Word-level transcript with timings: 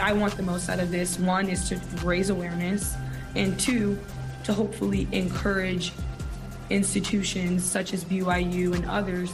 I 0.00 0.12
want 0.12 0.36
the 0.36 0.42
most 0.42 0.68
out 0.68 0.80
of 0.80 0.90
this. 0.90 1.18
One 1.18 1.48
is 1.48 1.68
to 1.68 1.80
raise 2.04 2.30
awareness, 2.30 2.94
and 3.34 3.58
two, 3.58 3.98
to 4.44 4.52
hopefully 4.52 5.08
encourage 5.12 5.92
institutions 6.70 7.64
such 7.64 7.92
as 7.92 8.04
BYU 8.04 8.74
and 8.74 8.86
others 8.86 9.32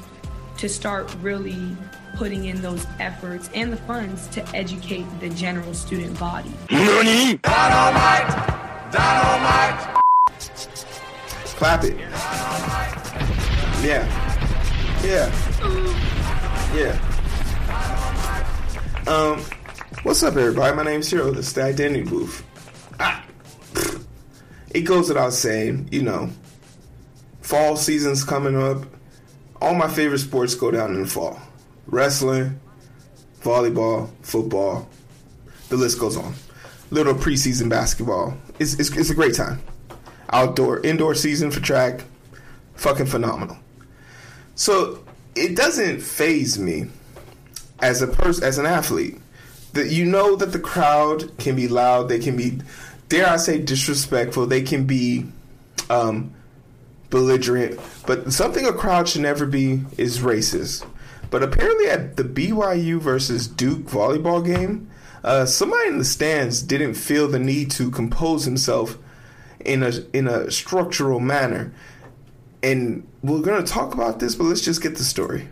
to 0.59 0.69
start 0.69 1.15
really 1.21 1.77
putting 2.17 2.47
in 2.47 2.63
those 2.63 2.87
efforts 2.99 3.51
and 3.55 3.73
the 3.73 3.77
funds 3.77 4.27
to 4.29 4.47
educate 4.57 5.05
the 5.21 5.29
general 5.31 5.75
student 5.75 6.19
body. 6.19 6.53
Dynamite! 6.69 7.43
Dynamite! 8.91 10.03
Clap 11.57 11.85
it. 11.85 11.99
Yeah. 13.83 14.05
Yeah. 15.05 15.31
Yeah. 16.75 16.99
Um, 19.07 19.45
what's 20.07 20.23
up, 20.23 20.37
everybody? 20.37 20.73
My 20.77 20.85
name's 20.85 21.11
Heero. 21.11 21.35
This 21.35 21.49
is 21.49 21.55
the 21.55 21.65
Identity 21.65 22.05
Booth. 22.05 22.45
Ah, 23.01 23.27
it 24.71 24.83
goes 24.83 25.09
without 25.09 25.33
saying, 25.33 25.89
you 25.91 26.01
know, 26.03 26.31
fall 27.41 27.77
season's 27.77 28.23
coming 28.23 28.57
up. 28.57 28.85
All 29.61 29.75
my 29.75 29.89
favorite 29.89 30.21
sports 30.21 30.55
go 30.55 30.71
down 30.71 30.95
in 30.95 31.03
the 31.03 31.09
fall 31.09 31.41
wrestling, 31.89 32.61
volleyball, 33.43 34.09
football. 34.23 34.89
The 35.71 35.77
list 35.77 35.99
goes 35.99 36.17
on. 36.17 36.35
Little 36.91 37.15
preseason 37.15 37.69
basketball. 37.69 38.37
It's, 38.61 38.75
it's, 38.75 38.97
it's 38.97 39.11
a 39.11 39.15
great 39.15 39.35
time. 39.35 39.61
Outdoor, 40.31 40.87
indoor 40.87 41.17
season 41.17 41.51
for 41.51 41.59
track. 41.59 42.05
Fucking 42.77 43.07
phenomenal. 43.07 43.59
So 44.55 45.05
it 45.35 45.57
doesn't 45.57 46.01
phase 46.01 46.61
me 46.61 46.87
as 47.81 48.03
a 48.03 48.07
person, 48.07 48.45
as 48.45 48.59
an 48.59 48.67
athlete, 48.67 49.19
that 49.77 49.91
you 49.91 50.05
know 50.05 50.37
that 50.37 50.53
the 50.53 50.59
crowd 50.59 51.37
can 51.39 51.55
be 51.55 51.69
loud. 51.69 52.09
They 52.09 52.19
can 52.19 52.37
be, 52.37 52.59
dare 53.09 53.29
I 53.29 53.37
say, 53.37 53.59
disrespectful. 53.61 54.47
They 54.47 54.63
can 54.63 54.85
be 54.85 55.27
um, 55.89 56.35
belligerent. 57.11 57.79
But 58.07 58.33
something 58.33 58.67
a 58.67 58.73
crowd 58.73 59.09
should 59.09 59.23
never 59.23 59.47
be 59.47 59.83
is 59.97 60.19
racist. 60.19 60.87
But 61.31 61.43
apparently, 61.43 61.87
at 61.89 62.17
the 62.17 62.25
BYU 62.25 63.01
versus 63.01 63.47
Duke 63.47 63.83
volleyball 63.83 64.45
game, 64.45 64.91
uh, 65.23 65.45
somebody 65.45 65.89
in 65.89 65.99
the 65.99 66.05
stands 66.05 66.63
didn't 66.63 66.95
feel 66.95 67.29
the 67.29 67.39
need 67.39 67.71
to 67.73 67.91
compose 67.91 68.45
himself 68.45 68.97
in 69.61 69.83
a 69.83 69.93
in 70.13 70.29
a 70.29 70.51
structural 70.51 71.21
manner. 71.21 71.73
And 72.63 73.07
we're 73.23 73.43
going 73.43 73.65
to 73.65 73.71
talk 73.71 73.93
about 73.93 74.21
this, 74.21 74.35
but 74.35 74.45
let's 74.45 74.61
just 74.61 74.83
get 74.83 74.97
the 74.97 75.05
story 75.05 75.49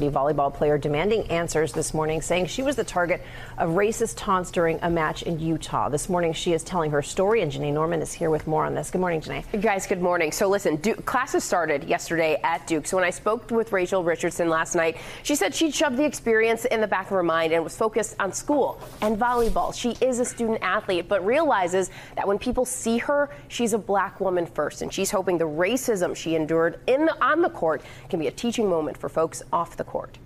volleyball 0.00 0.52
player 0.52 0.78
demanding 0.78 1.30
answers 1.30 1.72
this 1.72 1.92
morning, 1.92 2.20
saying 2.20 2.46
she 2.46 2.62
was 2.62 2.76
the 2.76 2.84
target 2.84 3.22
of 3.58 3.70
racist 3.70 4.14
taunts 4.16 4.50
during 4.50 4.78
a 4.82 4.90
match 4.90 5.22
in 5.22 5.38
Utah. 5.40 5.88
This 5.88 6.08
morning, 6.08 6.32
she 6.32 6.52
is 6.52 6.62
telling 6.62 6.90
her 6.90 7.02
story, 7.02 7.42
and 7.42 7.50
Janae 7.50 7.72
Norman 7.72 8.02
is 8.02 8.12
here 8.12 8.30
with 8.30 8.46
more 8.46 8.64
on 8.64 8.74
this. 8.74 8.90
Good 8.90 9.00
morning, 9.00 9.20
Janae. 9.20 9.60
Guys, 9.60 9.86
good 9.86 10.02
morning. 10.02 10.30
So, 10.32 10.48
listen, 10.48 10.76
Duke, 10.76 11.04
classes 11.04 11.42
started 11.42 11.84
yesterday 11.84 12.38
at 12.44 12.66
Duke. 12.66 12.86
So, 12.86 12.96
when 12.96 13.04
I 13.04 13.10
spoke 13.10 13.50
with 13.50 13.72
Rachel 13.72 14.04
Richardson 14.04 14.48
last 14.48 14.74
night, 14.74 14.98
she 15.22 15.34
said 15.34 15.54
she'd 15.54 15.74
shoved 15.74 15.96
the 15.96 16.04
experience 16.04 16.64
in 16.66 16.80
the 16.80 16.86
back 16.86 17.06
of 17.06 17.10
her 17.10 17.22
mind 17.22 17.52
and 17.52 17.64
was 17.64 17.76
focused 17.76 18.16
on 18.20 18.32
school 18.32 18.80
and 19.00 19.18
volleyball. 19.18 19.74
She 19.74 19.96
is 20.04 20.20
a 20.20 20.24
student 20.24 20.58
athlete, 20.62 21.08
but 21.08 21.24
realizes 21.24 21.90
that 22.16 22.28
when 22.28 22.38
people 22.38 22.64
see 22.64 22.98
her, 22.98 23.30
she's 23.48 23.72
a 23.72 23.78
black 23.78 24.20
woman 24.20 24.46
first, 24.46 24.82
and 24.82 24.92
she's 24.92 25.10
hoping 25.10 25.38
the 25.38 25.44
racism 25.44 26.14
she 26.14 26.34
endured 26.34 26.80
in 26.86 27.06
the, 27.06 27.24
on 27.24 27.42
the 27.42 27.50
court 27.50 27.82
can 28.08 28.20
be 28.20 28.26
a 28.26 28.30
teaching 28.30 28.68
moment 28.68 28.96
for 28.96 29.08
folks 29.08 29.42
off 29.52 29.76
the 29.76 29.84
court. 29.86 30.18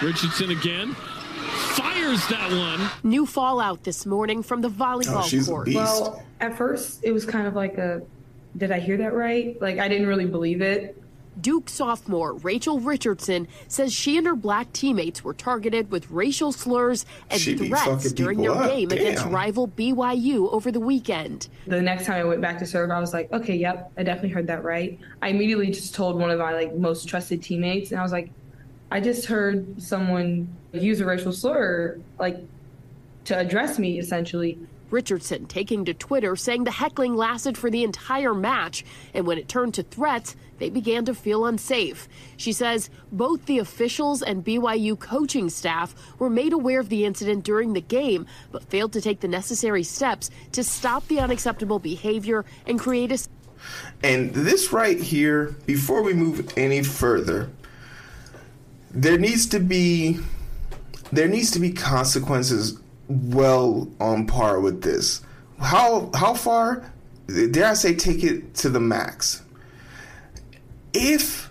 Richardson 0.00 0.50
again. 0.50 0.94
Fires 1.74 2.26
that 2.28 2.50
one. 2.50 2.90
New 3.02 3.26
fallout 3.26 3.84
this 3.84 4.06
morning 4.06 4.42
from 4.42 4.60
the 4.60 4.70
volleyball 4.70 5.42
oh, 5.42 5.44
court. 5.44 5.68
Well, 5.72 6.22
at 6.40 6.56
first 6.56 7.00
it 7.02 7.12
was 7.12 7.24
kind 7.24 7.46
of 7.46 7.54
like 7.54 7.78
a 7.78 8.02
did 8.56 8.70
I 8.70 8.80
hear 8.80 8.98
that 8.98 9.14
right? 9.14 9.60
Like 9.60 9.78
I 9.78 9.88
didn't 9.88 10.06
really 10.06 10.26
believe 10.26 10.60
it. 10.60 11.01
Duke 11.40 11.68
sophomore 11.68 12.34
Rachel 12.34 12.80
Richardson 12.80 13.48
says 13.68 13.92
she 13.92 14.18
and 14.18 14.26
her 14.26 14.36
black 14.36 14.72
teammates 14.72 15.24
were 15.24 15.34
targeted 15.34 15.90
with 15.90 16.10
racial 16.10 16.52
slurs 16.52 17.06
and 17.30 17.40
she 17.40 17.56
threats 17.56 18.12
during 18.12 18.40
their 18.42 18.52
up. 18.52 18.70
game 18.70 18.88
Damn. 18.88 18.98
against 18.98 19.24
rival 19.26 19.68
BYU 19.68 20.52
over 20.52 20.70
the 20.70 20.80
weekend. 20.80 21.48
The 21.66 21.80
next 21.80 22.06
time 22.06 22.16
I 22.20 22.24
went 22.24 22.40
back 22.40 22.58
to 22.58 22.66
serve, 22.66 22.90
I 22.90 23.00
was 23.00 23.12
like, 23.12 23.32
okay, 23.32 23.56
yep, 23.56 23.92
I 23.96 24.02
definitely 24.02 24.30
heard 24.30 24.46
that 24.48 24.62
right. 24.62 24.98
I 25.22 25.28
immediately 25.28 25.70
just 25.70 25.94
told 25.94 26.18
one 26.20 26.30
of 26.30 26.38
my 26.38 26.52
like 26.52 26.74
most 26.74 27.08
trusted 27.08 27.42
teammates, 27.42 27.90
and 27.90 28.00
I 28.00 28.02
was 28.02 28.12
like, 28.12 28.30
I 28.90 29.00
just 29.00 29.26
heard 29.26 29.80
someone 29.80 30.54
use 30.72 31.00
a 31.00 31.04
racial 31.04 31.32
slur, 31.32 31.98
like 32.18 32.38
to 33.24 33.38
address 33.38 33.78
me 33.78 33.98
essentially. 33.98 34.58
Richardson 34.92 35.46
taking 35.46 35.84
to 35.86 35.94
Twitter 35.94 36.36
saying 36.36 36.64
the 36.64 36.70
heckling 36.70 37.16
lasted 37.16 37.56
for 37.56 37.70
the 37.70 37.82
entire 37.82 38.34
match, 38.34 38.84
and 39.14 39.26
when 39.26 39.38
it 39.38 39.48
turned 39.48 39.74
to 39.74 39.82
threats, 39.82 40.36
they 40.58 40.70
began 40.70 41.04
to 41.06 41.14
feel 41.14 41.46
unsafe. 41.46 42.08
She 42.36 42.52
says 42.52 42.90
both 43.10 43.46
the 43.46 43.58
officials 43.58 44.22
and 44.22 44.44
BYU 44.44 44.98
coaching 44.98 45.48
staff 45.48 45.94
were 46.18 46.30
made 46.30 46.52
aware 46.52 46.78
of 46.78 46.88
the 46.88 47.04
incident 47.04 47.44
during 47.44 47.72
the 47.72 47.80
game, 47.80 48.26
but 48.52 48.64
failed 48.64 48.92
to 48.92 49.00
take 49.00 49.20
the 49.20 49.28
necessary 49.28 49.82
steps 49.82 50.30
to 50.52 50.62
stop 50.62 51.08
the 51.08 51.18
unacceptable 51.18 51.78
behavior 51.78 52.44
and 52.66 52.78
create 52.78 53.10
a. 53.10 53.18
And 54.02 54.32
this 54.34 54.72
right 54.72 55.00
here, 55.00 55.56
before 55.66 56.02
we 56.02 56.12
move 56.14 56.52
any 56.56 56.82
further, 56.82 57.50
there 58.90 59.18
needs 59.18 59.46
to 59.46 59.58
be 59.58 60.18
there 61.10 61.28
needs 61.28 61.50
to 61.50 61.60
be 61.60 61.72
consequences 61.72 62.78
well 63.08 63.88
on 64.00 64.26
par 64.26 64.60
with 64.60 64.82
this. 64.82 65.22
How 65.58 66.10
how 66.14 66.34
far 66.34 66.90
dare 67.26 67.66
I 67.66 67.74
say 67.74 67.94
take 67.94 68.24
it 68.24 68.54
to 68.56 68.68
the 68.68 68.80
max? 68.80 69.42
If 70.92 71.50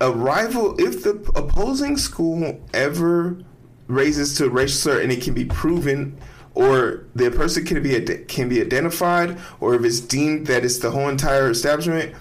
a 0.00 0.10
rival 0.10 0.74
if 0.80 1.04
the 1.04 1.12
opposing 1.36 1.96
school 1.96 2.60
ever 2.74 3.38
raises 3.86 4.36
to 4.36 4.46
a 4.46 4.48
racial 4.48 4.76
slur 4.76 5.00
and 5.00 5.12
it 5.12 5.22
can 5.22 5.32
be 5.32 5.44
proven 5.44 6.18
or 6.54 7.04
the 7.14 7.30
person 7.30 7.64
can 7.64 7.80
be 7.82 8.00
can 8.26 8.48
be 8.48 8.60
identified 8.60 9.38
or 9.60 9.74
if 9.74 9.84
it's 9.84 10.00
deemed 10.00 10.48
that 10.48 10.64
it's 10.64 10.78
the 10.78 10.90
whole 10.90 11.08
entire 11.08 11.50
establishment 11.50 12.14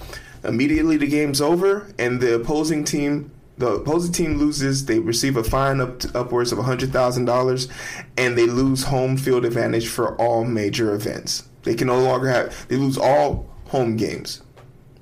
immediately 0.43 0.95
the 0.95 1.07
game's 1.07 1.41
over 1.41 1.91
and 1.97 2.21
the 2.21 2.35
opposing 2.35 2.83
team 2.83 3.31
the 3.57 3.67
opposing 3.67 4.13
team 4.13 4.37
loses, 4.37 4.85
they 4.85 4.99
receive 4.99 5.37
a 5.37 5.43
fine 5.43 5.79
up 5.81 5.99
to 5.99 6.17
upwards 6.17 6.51
of 6.51 6.59
$100,000 6.59 7.71
and 8.17 8.37
they 8.37 8.45
lose 8.45 8.83
home 8.83 9.17
field 9.17 9.45
advantage 9.45 9.87
for 9.87 10.15
all 10.15 10.43
major 10.43 10.93
events. 10.93 11.47
They 11.63 11.75
can 11.75 11.87
no 11.87 11.99
longer 11.99 12.27
have, 12.27 12.67
they 12.67 12.75
lose 12.75 12.97
all 12.97 13.49
home 13.67 13.97
games 13.97 14.41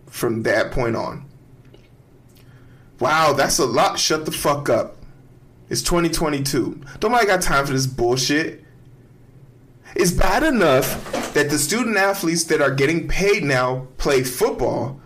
from 0.08 0.44
that 0.44 0.72
point 0.72 0.96
on. 0.96 1.26
Wow, 3.00 3.34
that's 3.34 3.60
a 3.60 3.66
lot. 3.66 3.98
Shut 3.98 4.26
the 4.26 4.32
fuck 4.32 4.70
up. 4.70 4.98
It's 5.70 5.82
2022. 5.84 6.82
Nobody 7.02 7.26
got 7.26 7.42
time 7.42 7.66
for 7.66 7.74
this 7.74 7.88
bullshit. 7.88 8.66
It's 9.96 10.12
bad 10.12 10.44
enough 10.44 11.34
that 11.34 11.50
the 11.50 11.58
student 11.58 11.98
athletes 11.98 12.44
that 12.46 12.62
are 12.62 12.72
getting 12.72 13.08
paid 13.08 13.44
now 13.44 13.88
play 13.98 14.24
football 14.24 15.00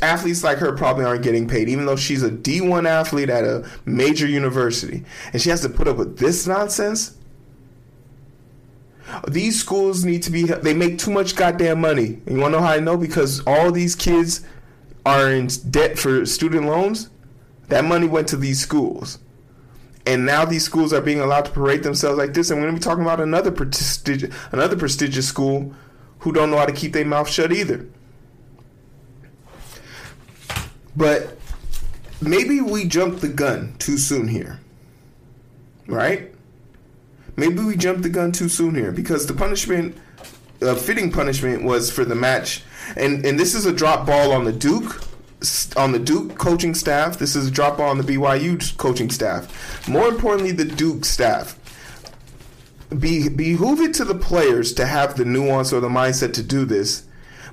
athletes 0.00 0.42
like 0.42 0.58
her 0.58 0.72
probably 0.72 1.04
aren't 1.04 1.22
getting 1.22 1.46
paid, 1.48 1.68
even 1.68 1.86
though 1.86 1.96
she's 1.96 2.22
a 2.22 2.30
D1 2.30 2.88
athlete 2.88 3.28
at 3.28 3.44
a 3.44 3.68
major 3.84 4.26
university. 4.26 5.04
And 5.32 5.42
she 5.42 5.50
has 5.50 5.60
to 5.62 5.68
put 5.68 5.88
up 5.88 5.96
with 5.96 6.18
this 6.18 6.46
nonsense? 6.46 7.16
These 9.28 9.60
schools 9.60 10.04
need 10.04 10.22
to 10.22 10.30
be, 10.30 10.44
they 10.44 10.72
make 10.72 10.98
too 10.98 11.10
much 11.10 11.36
goddamn 11.36 11.80
money. 11.80 12.20
And 12.26 12.36
you 12.36 12.40
wanna 12.40 12.56
know 12.56 12.62
how 12.62 12.72
I 12.72 12.80
know? 12.80 12.96
Because 12.96 13.42
all 13.46 13.70
these 13.70 13.94
kids 13.94 14.42
are 15.04 15.30
in 15.30 15.48
debt 15.70 15.98
for 15.98 16.24
student 16.24 16.66
loans. 16.66 17.10
That 17.68 17.84
money 17.84 18.06
went 18.06 18.28
to 18.28 18.36
these 18.36 18.60
schools. 18.60 19.18
And 20.06 20.26
now 20.26 20.44
these 20.44 20.64
schools 20.64 20.92
are 20.92 21.00
being 21.00 21.20
allowed 21.20 21.44
to 21.44 21.50
parade 21.50 21.82
themselves 21.82 22.18
like 22.18 22.34
this. 22.34 22.50
And 22.50 22.60
we're 22.60 22.66
gonna 22.66 22.78
be 22.78 22.82
talking 22.82 23.04
about 23.04 23.20
another 23.20 23.50
prestigious, 23.50 24.34
another 24.50 24.76
prestigious 24.76 25.28
school 25.28 25.74
who 26.20 26.32
don't 26.32 26.50
know 26.50 26.58
how 26.58 26.66
to 26.66 26.72
keep 26.72 26.92
their 26.92 27.04
mouth 27.04 27.28
shut 27.28 27.52
either. 27.52 27.86
But 30.96 31.38
maybe 32.20 32.60
we 32.60 32.86
jumped 32.86 33.20
the 33.20 33.28
gun 33.28 33.74
too 33.78 33.98
soon 33.98 34.28
here. 34.28 34.60
Right? 35.86 36.32
Maybe 37.36 37.62
we 37.62 37.76
jumped 37.76 38.02
the 38.02 38.08
gun 38.08 38.32
too 38.32 38.48
soon 38.48 38.74
here 38.74 38.92
because 38.92 39.26
the 39.26 39.34
punishment, 39.34 39.96
a 40.60 40.76
fitting 40.76 41.10
punishment, 41.10 41.64
was 41.64 41.90
for 41.90 42.04
the 42.04 42.14
match. 42.14 42.62
And 42.96 43.24
and 43.24 43.38
this 43.38 43.54
is 43.54 43.66
a 43.66 43.72
drop 43.72 44.06
ball 44.06 44.32
on 44.32 44.44
the 44.44 44.52
Duke 44.52 45.02
on 45.76 45.92
the 45.92 45.98
Duke 45.98 46.38
coaching 46.38 46.74
staff. 46.74 47.18
This 47.18 47.34
is 47.34 47.48
a 47.48 47.50
drop 47.50 47.78
ball 47.78 47.90
on 47.90 47.98
the 47.98 48.04
BYU 48.04 48.76
coaching 48.76 49.10
staff. 49.10 49.88
More 49.88 50.08
importantly, 50.08 50.52
the 50.52 50.64
Duke 50.64 51.04
staff. 51.04 51.58
Be, 52.96 53.30
behoove 53.30 53.80
it 53.80 53.94
to 53.94 54.04
the 54.04 54.14
players 54.14 54.74
to 54.74 54.84
have 54.84 55.16
the 55.16 55.24
nuance 55.24 55.72
or 55.72 55.80
the 55.80 55.88
mindset 55.88 56.34
to 56.34 56.42
do 56.42 56.66
this 56.66 57.04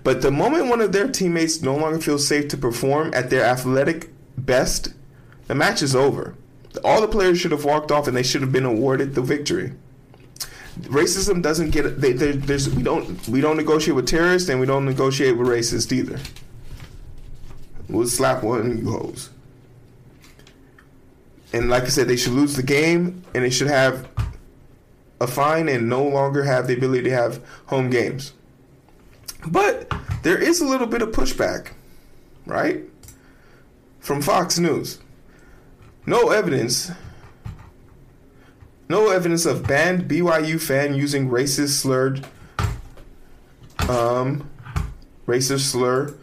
but 0.04 0.22
the 0.22 0.32
moment 0.32 0.68
one 0.68 0.82
of 0.82 0.92
their 0.92 1.08
teammates 1.08 1.62
no 1.62 1.76
longer 1.76 2.00
feels 2.00 2.28
safe 2.28 2.48
to 2.50 2.58
perform 2.58 3.14
at 3.14 3.30
their 3.30 3.44
athletic 3.44 4.10
best, 4.38 4.94
the 5.48 5.56
match 5.56 5.82
is 5.82 5.96
over. 5.96 6.36
All 6.84 7.02
the 7.02 7.08
players 7.08 7.40
should 7.40 7.52
have 7.52 7.66
walked 7.66 7.92
off 7.92 8.08
and 8.08 8.16
they 8.16 8.24
should 8.24 8.42
have 8.42 8.52
been 8.52 8.66
awarded 8.66 9.16
the 9.16 9.22
victory. 9.22 9.74
racism 10.82 11.42
doesn't 11.42 11.72
get 11.72 12.00
they, 12.00 12.14
there's 12.14 12.70
we 12.70 12.84
don't 12.84 13.28
we 13.28 13.42
don't 13.42 13.58
negotiate 13.58 13.96
with 13.96 14.08
terrorists 14.08 14.48
and 14.50 14.60
we 14.60 14.66
don't 14.66 14.86
negotiate 14.86 15.38
with 15.38 15.48
racists 15.48 15.92
either. 15.92 16.20
We'll 17.90 18.08
slap 18.08 18.44
one 18.44 18.78
you 18.78 18.92
hoes. 18.92 19.32
And 21.52 21.70
like 21.70 21.84
I 21.84 21.88
said, 21.88 22.08
they 22.08 22.16
should 22.16 22.34
lose 22.34 22.56
the 22.56 22.64
game 22.64 23.24
and 23.34 23.44
they 23.44 23.50
should 23.50 23.68
have 23.68 24.08
a 25.20 25.28
fine 25.28 25.68
and 25.68 25.90
no 25.90 26.04
longer 26.04 26.44
have 26.44 26.68
the 26.68 26.74
ability 26.76 27.04
to 27.06 27.12
have 27.12 27.44
home 27.66 27.90
games. 27.90 28.34
But 29.48 29.92
there 30.24 30.38
is 30.38 30.62
a 30.62 30.66
little 30.66 30.88
bit 30.88 31.02
of 31.02 31.10
pushback, 31.10 31.72
right? 32.46 32.84
From 34.00 34.22
Fox 34.22 34.60
News. 34.60 35.00
No 36.06 36.30
evidence 36.30 36.92
no 38.90 39.10
evidence 39.10 39.46
of 39.46 39.68
banned 39.68 40.10
BYU 40.10 40.60
fan 40.60 40.96
using 40.96 41.30
racist 41.30 41.80
slurred 41.80 42.26
um 43.88 44.50
racist 45.28 45.72
slur 45.72 46.16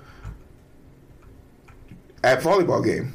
at 2.24 2.40
volleyball 2.40 2.84
game. 2.84 3.14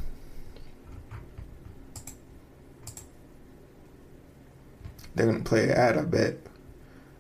They're 5.14 5.26
gonna 5.26 5.44
play 5.44 5.66
an 5.66 5.72
ad, 5.72 5.98
I 5.98 6.04
bet. 6.04 6.38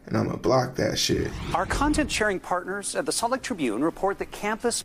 And 0.07 0.17
I'm 0.17 0.25
gonna 0.25 0.37
block 0.37 0.75
that 0.75 0.97
shit. 0.97 1.29
Our 1.53 1.65
content 1.65 2.11
sharing 2.11 2.39
partners 2.39 2.95
at 2.95 3.05
the 3.05 3.11
Salt 3.11 3.33
Lake 3.33 3.41
Tribune 3.41 3.83
report 3.83 4.19
that 4.19 4.31
campus 4.31 4.83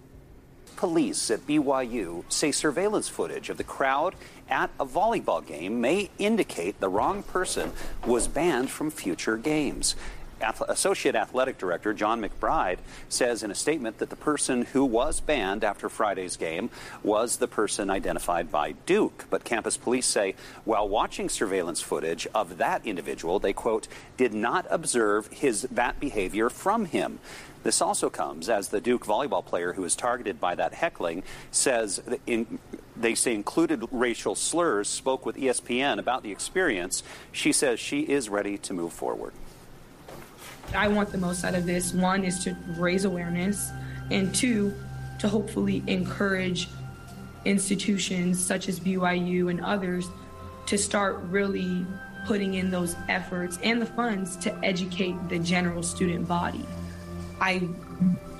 police 0.77 1.31
at 1.31 1.47
BYU 1.47 2.23
say 2.29 2.53
surveillance 2.53 3.09
footage 3.09 3.49
of 3.49 3.57
the 3.57 3.65
crowd 3.65 4.15
at 4.49 4.71
a 4.79 4.85
volleyball 4.85 5.45
game 5.45 5.81
may 5.81 6.11
indicate 6.19 6.81
the 6.81 6.89
wrong 6.89 7.23
person 7.23 7.73
was 8.07 8.29
banned 8.29 8.71
from 8.71 8.91
future 8.91 9.37
games. 9.37 9.97
Associate 10.41 11.15
Athletic 11.15 11.59
Director 11.59 11.95
Jon 11.95 12.21
McBride 12.21 12.79
says 13.09 13.43
in 13.43 13.51
a 13.51 13.55
statement 13.55 13.99
that 13.99 14.11
the 14.11 14.17
person 14.17 14.63
who 14.63 14.85
was 14.85 15.21
banned 15.21 15.65
after 15.65 15.89
Friday's 15.89 16.37
game 16.37 16.71
was 17.03 17.37
the 17.37 17.49
person 17.49 17.91
identified 17.91 18.51
by 18.51 18.73
Duke. 18.73 19.27
But 19.31 19.45
campus 19.45 19.77
police 19.77 20.07
say 20.07 20.35
while 20.65 20.89
watching 20.89 21.29
surveillance 21.29 21.81
footage 21.81 22.27
of 22.35 22.59
that 22.59 22.85
individual, 22.87 23.39
they, 23.39 23.53
quote, 23.53 23.89
did 24.17 24.35
not 24.35 24.67
observe 24.71 25.29
his 25.29 25.63
that 25.71 26.01
behavior 26.01 26.51
from 26.51 26.87
him. 26.87 27.19
This 27.63 27.83
also 27.83 28.11
comes 28.11 28.49
as 28.49 28.69
the 28.69 28.81
Duke 28.81 29.05
volleyball 29.05 29.45
player 29.45 29.73
who 29.73 29.83
was 29.83 29.97
targeted 29.97 30.39
by 30.39 30.55
that 30.55 30.73
heckling 30.73 31.25
says 31.51 32.01
in, 32.25 32.61
they 32.97 33.17
say 33.17 33.35
included 33.35 33.83
racial 33.91 34.37
slurs 34.37 34.89
spoke 34.89 35.27
with 35.27 35.37
ESPN 35.37 35.99
about 35.99 36.23
the 36.23 36.31
experience. 36.31 37.03
She 37.33 37.53
says 37.53 37.81
she 37.81 38.03
is 38.03 38.29
ready 38.29 38.57
to 38.59 38.73
move 38.73 38.93
forward. 38.93 39.33
I 40.75 40.89
want 40.89 41.11
the 41.11 41.19
most 41.19 41.45
out 41.45 41.55
of 41.55 41.67
this. 41.67 41.93
One 41.93 42.25
is 42.25 42.43
to 42.45 42.57
raise 42.77 43.05
awareness, 43.05 43.71
and 44.11 44.35
two, 44.35 44.75
to 45.19 45.29
hopefully 45.29 45.83
encourage 45.87 46.69
institutions 47.45 48.45
such 48.45 48.69
as 48.69 48.81
BYU 48.81 49.51
and 49.51 49.61
others 49.65 50.09
to 50.67 50.77
start 50.77 51.19
really 51.25 51.87
putting 52.27 52.55
in 52.55 52.71
those 52.71 52.97
efforts 53.09 53.59
and 53.63 53.81
the 53.81 53.87
funds 53.87 54.37
to 54.37 54.55
educate 54.65 55.15
the 55.29 55.39
general 55.39 55.83
student 55.83 56.27
body. 56.27 56.65
I 57.41 57.69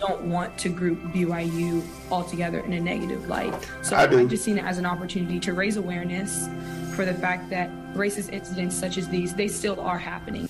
don't 0.01 0.23
want 0.25 0.59
to 0.59 0.69
group 0.69 0.99
BYU 1.15 1.83
altogether 2.11 2.61
in 2.61 2.73
a 2.73 2.81
negative 2.81 3.29
light. 3.29 3.55
So 3.83 3.97
I 3.97 4.01
have 4.01 4.29
just 4.29 4.45
seen 4.45 4.59
it 4.59 4.65
as 4.65 4.79
an 4.79 4.87
opportunity 4.87 5.39
to 5.41 5.53
raise 5.53 5.77
awareness 5.77 6.49
for 6.95 7.05
the 7.05 7.15
fact 7.15 7.49
that 7.51 7.71
racist 7.95 8.33
incidents 8.33 8.77
such 8.77 8.99
as 8.99 9.09
these, 9.09 9.35
they 9.35 9.49
still 9.49 9.81
are 9.81 9.99
happening. 9.99 10.49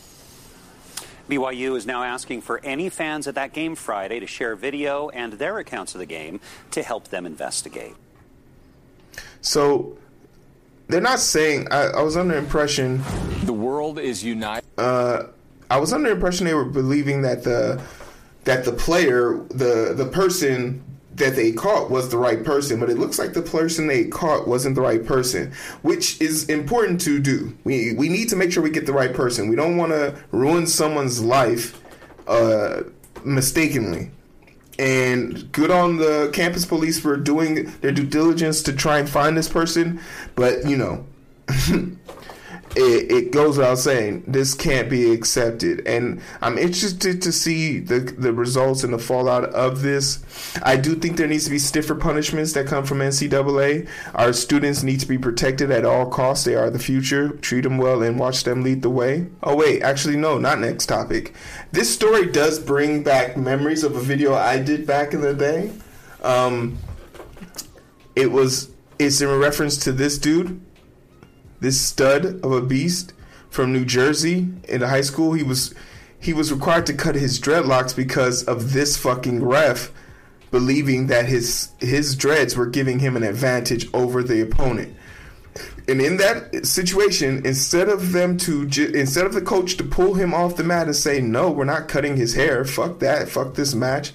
BYU 1.28 1.76
is 1.76 1.87
now 1.87 2.02
asking 2.02 2.43
for 2.43 2.61
any 2.64 2.88
fans 2.88 3.26
at 3.26 3.34
that 3.34 3.52
game 3.52 3.75
Friday 3.75 4.20
to 4.20 4.26
share 4.26 4.55
video 4.55 5.08
and 5.08 5.34
their 5.34 5.58
accounts 5.58 5.94
of 5.94 5.99
the 5.99 6.06
game 6.06 6.40
to 6.70 6.82
help 6.82 7.08
them 7.08 7.26
investigate. 7.26 7.94
So 9.40 9.96
they're 10.88 11.00
not 11.00 11.19
saying, 11.19 11.69
I, 11.70 11.88
I 11.88 12.02
was 12.02 12.17
under 12.17 12.37
impression. 12.37 13.02
The 13.44 13.52
world 13.52 13.99
is 13.99 14.23
united. 14.23 14.67
Uh, 14.78 15.25
I 15.69 15.78
was 15.78 15.93
under 15.93 16.11
impression 16.11 16.46
they 16.46 16.55
were 16.55 16.64
believing 16.64 17.23
that 17.23 17.43
the 17.43 17.82
that 18.44 18.64
the 18.64 18.73
player, 18.73 19.40
the 19.49 19.93
the 19.96 20.06
person 20.06 20.82
that 21.16 21.34
they 21.34 21.52
caught 21.52 21.90
was 21.90 22.10
the 22.10 22.18
right 22.18 22.44
person, 22.44 22.78
but 22.78 22.90
it 22.90 22.98
looks 22.98 23.18
like 23.18 23.32
the 23.32 23.42
person 23.42 23.86
they 23.86 24.04
caught 24.04 24.46
wasn't 24.46 24.74
the 24.74 24.80
right 24.80 25.04
person, 25.04 25.52
which 25.82 26.20
is 26.20 26.48
important 26.48 27.00
to 27.02 27.18
do. 27.18 27.56
We 27.64 27.94
we 27.94 28.08
need 28.08 28.28
to 28.30 28.36
make 28.36 28.52
sure 28.52 28.62
we 28.62 28.70
get 28.70 28.86
the 28.86 28.92
right 28.92 29.12
person. 29.12 29.48
We 29.48 29.56
don't 29.56 29.76
want 29.76 29.92
to 29.92 30.14
ruin 30.30 30.66
someone's 30.66 31.22
life 31.22 31.82
uh, 32.26 32.82
mistakenly. 33.24 34.10
And 34.78 35.50
good 35.52 35.70
on 35.70 35.96
the 35.96 36.30
campus 36.34 36.66
police 36.66 37.00
for 37.00 37.16
doing 37.16 37.72
their 37.80 37.92
due 37.92 38.04
diligence 38.04 38.62
to 38.64 38.74
try 38.74 38.98
and 38.98 39.08
find 39.08 39.36
this 39.36 39.48
person, 39.48 40.00
but 40.34 40.66
you 40.66 40.76
know. 40.76 41.06
it, 42.76 43.11
it, 43.11 43.32
goes 43.32 43.56
without 43.56 43.78
saying 43.78 44.23
this 44.26 44.55
can't 44.55 44.90
be 44.90 45.11
accepted. 45.11 45.87
And 45.87 46.20
i'm 46.43 46.58
interested 46.58 47.23
to 47.23 47.32
see 47.32 47.78
the 47.78 48.00
the 48.00 48.32
results 48.32 48.84
and 48.84 48.93
the 48.93 48.99
fallout 48.99 49.44
of 49.44 49.82
this. 49.82 50.23
I 50.62 50.76
do 50.76 50.94
think 50.94 51.17
there 51.17 51.26
needs 51.26 51.44
to 51.44 51.50
be 51.50 51.58
stiffer 51.58 51.94
punishments 51.94 52.52
that 52.52 52.67
come 52.67 52.84
from 52.84 52.99
ncaa 52.99 53.88
our 54.14 54.32
students 54.32 54.82
need 54.82 55.00
to 55.00 55.06
be 55.06 55.19
protected 55.19 55.70
at 55.70 55.84
all 55.84 56.06
costs. 56.06 56.44
They 56.44 56.55
are 56.55 56.70
the 56.70 56.78
future. 56.78 57.31
Treat 57.31 57.62
them 57.62 57.78
well 57.78 58.02
and 58.02 58.19
watch 58.19 58.44
them 58.44 58.62
lead 58.62 58.82
the 58.82 58.90
way. 58.90 59.26
Oh 59.43 59.56
wait. 59.56 59.82
Actually 59.82 60.17
no 60.17 60.38
not 60.38 60.61
next 60.61 60.87
topic. 60.87 61.34
This 61.73 61.93
story 61.93 62.26
does 62.26 62.58
bring 62.58 63.02
back 63.02 63.37
memories 63.37 63.84
of 63.84 63.96
a 63.96 64.00
video 64.00 64.34
i 64.34 64.58
did 64.58 64.87
back 64.87 65.14
in 65.14 65.23
the 65.23 65.34
day. 65.34 65.73
Um, 66.23 66.78
it 68.14 68.31
was 68.31 68.70
it's 68.99 69.20
in 69.20 69.28
reference 69.38 69.76
to 69.84 69.93
this 69.93 70.19
dude 70.19 70.61
this 71.61 71.81
stud 71.81 72.44
of 72.44 72.53
a 72.53 72.61
beast 72.61 73.12
from 73.50 73.73
New 73.73 73.85
Jersey 73.85 74.49
in 74.69 74.82
high 74.82 75.00
school. 75.00 75.32
He 75.32 75.43
was 75.43 75.75
he 76.19 76.32
was 76.32 76.53
required 76.53 76.87
to 76.87 76.94
cut 76.94 77.14
his 77.14 77.41
dreadlocks 77.41 77.94
because 77.94 78.43
of 78.44 78.73
this 78.73 78.97
fucking 78.97 79.44
ref 79.44 79.93
believing 80.50 81.06
that 81.08 81.26
his 81.26 81.70
his 81.81 82.17
dreads 82.17 82.56
were 82.56 82.67
giving 82.67 82.99
him 82.99 83.17
an 83.17 83.23
advantage 83.23 83.88
over 83.93 84.23
the 84.23 84.41
opponent. 84.41 84.94
And 85.88 86.00
in 86.00 86.17
that 86.17 86.67
situation, 86.67 87.47
instead 87.47 87.88
of 87.88 88.12
them 88.12 88.37
to 88.38 88.62
instead 88.94 89.26
of 89.26 89.35
the 89.35 89.41
coach 89.41 89.76
to 89.76 89.85
pull 89.85 90.14
him 90.14 90.35
off 90.35 90.56
the 90.56 90.64
mat 90.64 90.87
and 90.87 90.97
say, 90.97 91.20
"No, 91.20 91.50
we're 91.50 91.64
not 91.64 91.88
cutting 91.88 92.16
his 92.16 92.35
hair. 92.35 92.64
Fuck 92.64 92.99
that. 93.00 93.28
Fuck 93.28 93.54
this 93.54 93.75
match." 93.75 94.12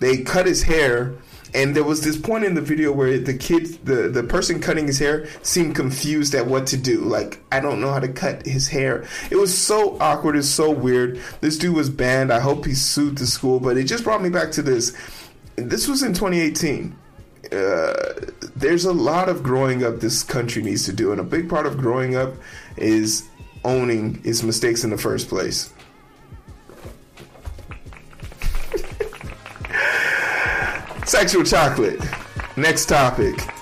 They 0.00 0.18
cut 0.18 0.46
his 0.46 0.64
hair 0.64 1.14
and 1.54 1.74
there 1.74 1.84
was 1.84 2.02
this 2.02 2.16
point 2.16 2.44
in 2.44 2.54
the 2.54 2.60
video 2.60 2.92
where 2.92 3.18
the 3.18 3.34
kid 3.34 3.66
the 3.84 4.08
the 4.08 4.24
person 4.24 4.60
cutting 4.60 4.86
his 4.86 4.98
hair 4.98 5.26
seemed 5.42 5.76
confused 5.76 6.34
at 6.34 6.46
what 6.46 6.66
to 6.68 6.76
do. 6.76 7.00
Like 7.00 7.40
i 7.52 7.60
don't 7.60 7.80
know 7.80 7.92
how 7.92 8.00
to 8.00 8.08
cut 8.08 8.44
his 8.44 8.68
hair. 8.68 9.04
It 9.30 9.36
was 9.36 9.56
so 9.56 9.96
awkward. 10.00 10.36
It's 10.36 10.48
so 10.48 10.70
weird. 10.70 11.20
This 11.40 11.56
dude 11.56 11.76
was 11.76 11.90
banned. 11.90 12.32
I 12.32 12.40
hope 12.40 12.66
he 12.66 12.74
sued 12.74 13.18
the 13.18 13.26
school 13.26 13.60
but 13.60 13.76
it 13.76 13.84
just 13.84 14.04
brought 14.04 14.22
me 14.22 14.30
back 14.30 14.50
to 14.52 14.62
this. 14.62 14.96
This 15.56 15.86
was 15.86 16.02
in 16.02 16.12
2018 16.12 16.96
uh, 17.52 17.92
there's 18.56 18.84
a 18.84 18.92
lot 18.92 19.28
of 19.28 19.42
growing 19.42 19.84
up 19.84 20.00
this 20.00 20.22
country 20.22 20.62
needs 20.62 20.84
to 20.86 20.92
do 20.92 21.12
and 21.12 21.20
a 21.20 21.24
big 21.24 21.48
part 21.48 21.66
of 21.66 21.76
growing 21.76 22.16
up 22.16 22.32
is 22.76 23.28
owning 23.64 24.20
its 24.24 24.42
mistakes 24.42 24.82
in 24.82 24.90
the 24.90 24.98
first 24.98 25.28
place 25.28 25.73
Sexual 31.06 31.44
chocolate. 31.44 32.00
Next 32.56 32.86
topic. 32.86 33.53